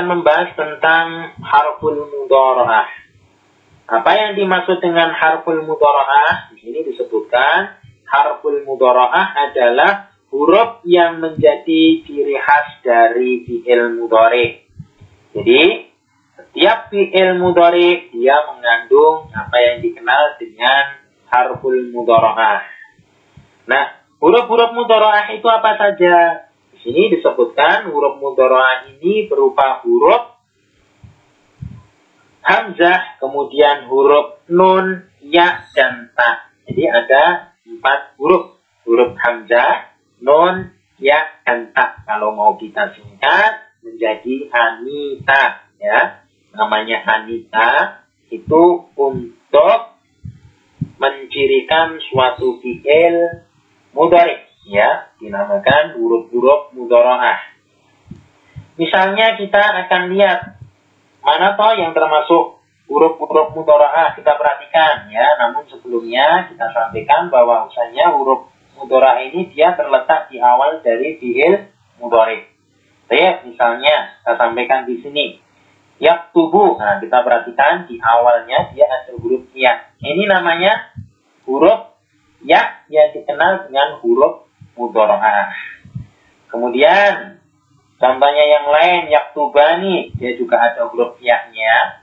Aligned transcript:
akan 0.00 0.16
membahas 0.16 0.56
tentang 0.56 1.36
harful 1.44 1.92
mudhara'ah. 1.92 2.88
Apa 3.84 4.10
yang 4.16 4.32
dimaksud 4.32 4.80
dengan 4.80 5.12
harful 5.12 5.60
mudhara'ah? 5.60 6.56
Di 6.56 6.64
sini 6.64 6.88
disebutkan 6.88 7.76
harful 8.08 8.64
mudhara'ah 8.64 9.52
adalah 9.52 10.08
huruf 10.32 10.80
yang 10.88 11.20
menjadi 11.20 12.00
ciri 12.00 12.32
khas 12.40 12.80
dari 12.80 13.44
fi'il 13.44 14.00
mudhari. 14.00 14.64
Jadi, 15.36 15.92
setiap 16.32 16.88
fi'il 16.88 17.36
mudhari 17.36 18.08
dia 18.16 18.40
mengandung 18.48 19.28
apa 19.36 19.56
yang 19.60 19.84
dikenal 19.84 20.40
dengan 20.40 20.96
harful 21.28 21.76
mudhara'ah. 21.76 22.64
Nah, 23.68 23.84
huruf-huruf 24.16 24.72
mudhara'ah 24.72 25.28
itu 25.36 25.44
apa 25.44 25.76
saja? 25.76 26.48
Di 26.80 26.88
sini 26.88 27.12
disebutkan 27.12 27.92
huruf 27.92 28.16
mudhara'ah 28.24 28.88
ini 28.96 29.28
berupa 29.28 29.84
huruf 29.84 30.40
hamzah, 32.40 33.20
kemudian 33.20 33.84
huruf 33.84 34.40
nun, 34.48 35.04
ya, 35.20 35.68
dan 35.76 36.08
ta. 36.16 36.48
Jadi 36.64 36.88
ada 36.88 37.52
empat 37.68 38.16
huruf. 38.16 38.56
Huruf 38.88 39.12
hamzah, 39.20 39.92
non 40.24 40.72
ya 41.00 41.40
dan 41.48 41.72
tak 41.72 42.04
kalau 42.04 42.36
mau 42.36 42.54
kita 42.60 42.92
singkat 42.92 43.72
menjadi 43.80 44.52
Anita 44.52 45.64
ya 45.80 46.28
namanya 46.52 47.00
Anita 47.08 48.04
itu 48.28 48.92
untuk 48.94 49.80
mencirikan 51.00 51.96
suatu 52.12 52.60
fi'il 52.60 53.48
mudhari 53.96 54.49
ya 54.70 55.10
dinamakan 55.18 55.98
huruf-huruf 55.98 56.70
mudharaah 56.78 57.42
misalnya 58.78 59.34
kita 59.34 59.58
akan 59.58 60.14
lihat 60.14 60.62
mana 61.26 61.58
toh 61.58 61.74
yang 61.74 61.90
termasuk 61.90 62.62
huruf-huruf 62.86 63.50
mudharaah 63.58 64.14
kita 64.14 64.38
perhatikan 64.38 65.10
ya 65.10 65.26
namun 65.42 65.66
sebelumnya 65.66 66.46
kita 66.46 66.70
sampaikan 66.70 67.26
bahwa 67.34 67.66
usahanya 67.66 68.14
huruf 68.14 68.50
mudora 68.80 69.20
ini 69.20 69.52
dia 69.52 69.76
terletak 69.76 70.32
di 70.32 70.40
awal 70.40 70.80
dari 70.80 71.20
fiil 71.20 71.68
mudore. 72.00 72.48
Saya 73.12 73.44
misalnya 73.44 74.16
saya 74.24 74.40
sampaikan 74.40 74.88
di 74.88 75.04
sini 75.04 75.36
yak 76.00 76.32
tubuh. 76.32 76.80
Nah, 76.80 76.96
kita 76.96 77.20
perhatikan 77.20 77.84
di 77.84 78.00
awalnya 78.00 78.72
dia 78.72 78.88
ada 78.88 79.12
huruf 79.20 79.44
ya. 79.52 79.92
Ini 80.00 80.24
namanya 80.24 80.96
huruf 81.44 81.92
ya 82.40 82.88
yang 82.88 83.12
dikenal 83.12 83.68
dengan 83.68 84.00
huruf 84.00 84.48
mudoroah. 84.80 85.52
Kemudian 86.48 87.36
contohnya 88.00 88.44
yang 88.48 88.66
lain 88.72 89.12
yak 89.12 89.36
tubani 89.36 90.08
dia 90.16 90.32
juga 90.40 90.56
ada 90.72 90.88
huruf 90.88 91.20
ya-nya. 91.20 92.00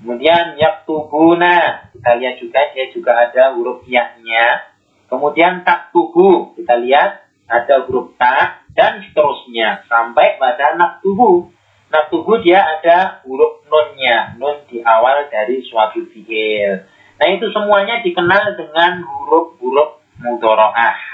Kemudian 0.00 0.56
yak 0.56 0.88
tubuna 0.88 1.84
kita 1.92 2.10
lihat 2.16 2.34
juga 2.40 2.60
dia 2.72 2.84
juga 2.88 3.12
ada 3.28 3.52
huruf 3.52 3.84
ya-nya. 3.84 4.72
Kemudian 5.08 5.62
tak 5.62 5.92
tubuh, 5.92 6.56
kita 6.56 6.80
lihat 6.80 7.28
ada 7.46 7.84
huruf 7.86 8.16
tak 8.16 8.64
dan 8.74 9.04
seterusnya 9.04 9.84
sampai 9.86 10.40
pada 10.40 10.74
nak 10.74 11.04
tubuh. 11.04 11.52
Nak 11.92 12.10
tubuh 12.10 12.42
dia 12.42 12.58
ada 12.60 13.22
huruf 13.22 13.62
nunnya, 13.70 14.34
nun 14.40 14.66
di 14.66 14.82
awal 14.82 15.30
dari 15.30 15.62
suatu 15.62 16.02
fiil. 16.10 16.88
Nah 17.14 17.28
itu 17.30 17.46
semuanya 17.54 18.02
dikenal 18.02 18.58
dengan 18.58 19.06
huruf-huruf 19.06 20.02
mudoroah. 20.18 21.13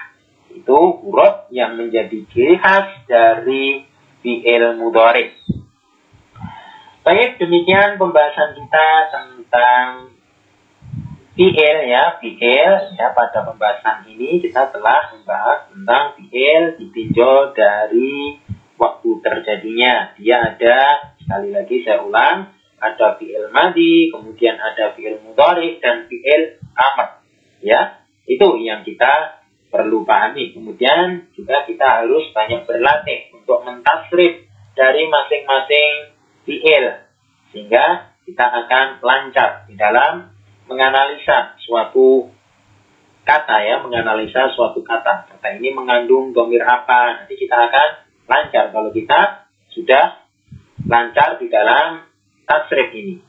Itu 0.54 1.00
huruf 1.02 1.50
yang 1.54 1.78
menjadi 1.78 2.26
ciri 2.30 2.58
khas 2.58 3.06
dari 3.06 3.86
fiil 4.20 4.76
mudorek. 4.76 5.36
Baik, 7.00 7.40
demikian 7.40 7.96
pembahasan 7.96 8.54
kita 8.60 8.88
tentang 9.08 10.12
fiil 11.32 11.78
ya, 11.88 12.20
fiil 12.20 12.74
ya 13.00 13.16
pada 13.16 13.40
pembahasan 13.48 14.04
ini 14.12 14.44
kita 14.44 14.68
telah 14.68 15.16
membahas 15.16 15.72
tentang 15.72 16.04
fiil 16.20 16.76
ditinjau 16.76 17.56
dari 17.56 18.36
waktu 18.76 19.10
terjadinya. 19.24 20.12
Dia 20.20 20.52
ada 20.52 20.78
sekali 21.16 21.56
lagi 21.56 21.80
saya 21.80 22.04
ulang, 22.04 22.52
ada 22.76 23.16
fiil 23.16 23.48
madi, 23.48 24.12
kemudian 24.12 24.60
ada 24.60 24.92
fiil 24.92 25.24
mudhari 25.24 25.80
dan 25.80 26.04
fiil 26.04 26.60
amr. 26.76 27.24
Ya, 27.64 28.04
itu 28.28 28.60
yang 28.60 28.84
kita 28.84 29.39
perlu 29.70 30.02
pahami. 30.02 30.52
Kemudian 30.52 31.30
juga 31.32 31.64
kita 31.64 32.04
harus 32.04 32.28
banyak 32.34 32.66
berlatih 32.66 33.30
untuk 33.38 33.62
mentasrif 33.62 34.50
dari 34.74 35.06
masing-masing 35.06 35.92
fiil 36.44 36.84
sehingga 37.54 38.14
kita 38.26 38.46
akan 38.46 39.02
lancar 39.02 39.66
di 39.66 39.74
dalam 39.74 40.30
menganalisa 40.70 41.58
suatu 41.62 42.30
kata 43.26 43.56
ya, 43.62 43.82
menganalisa 43.82 44.50
suatu 44.54 44.82
kata. 44.82 45.30
Kata 45.34 45.48
ini 45.58 45.74
mengandung 45.74 46.34
domir 46.34 46.62
apa? 46.66 47.22
Nanti 47.22 47.34
kita 47.38 47.70
akan 47.70 47.88
lancar 48.26 48.70
kalau 48.70 48.90
kita 48.94 49.50
sudah 49.70 50.22
lancar 50.86 51.38
di 51.38 51.46
dalam 51.50 52.06
tasrif 52.46 52.90
ini. 52.94 53.22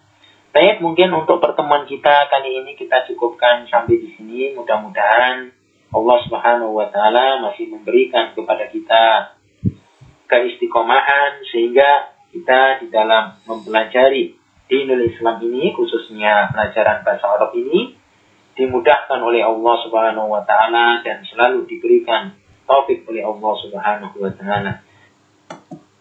Baik, 0.52 0.84
mungkin 0.84 1.16
untuk 1.16 1.40
pertemuan 1.40 1.88
kita 1.88 2.28
kali 2.28 2.60
ini 2.60 2.76
kita 2.76 3.08
cukupkan 3.08 3.72
sampai 3.72 3.96
di 3.98 4.10
sini. 4.20 4.52
Mudah-mudahan 4.52 5.61
Allah 5.92 6.18
Subhanahu 6.24 6.72
wa 6.72 6.88
taala 6.88 7.44
masih 7.44 7.68
memberikan 7.68 8.32
kepada 8.32 8.72
kita 8.72 9.36
keistiqomahan 10.32 11.44
sehingga 11.52 12.16
kita 12.32 12.80
di 12.80 12.88
dalam 12.88 13.36
mempelajari 13.44 14.40
dinul 14.72 15.04
Islam 15.04 15.44
ini 15.44 15.76
khususnya 15.76 16.48
pelajaran 16.56 17.04
bahasa 17.04 17.28
Arab 17.28 17.52
ini 17.60 18.00
dimudahkan 18.56 19.20
oleh 19.20 19.44
Allah 19.44 19.76
Subhanahu 19.84 20.32
wa 20.32 20.44
taala 20.48 21.04
dan 21.04 21.28
selalu 21.28 21.68
diberikan 21.68 22.40
taufik 22.64 23.04
oleh 23.04 23.28
Allah 23.28 23.54
Subhanahu 23.68 24.16
wa 24.16 24.32
taala. 24.32 24.80